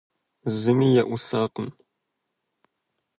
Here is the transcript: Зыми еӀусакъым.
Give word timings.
Зыми 0.59 0.87
еӀусакъым. 1.01 1.69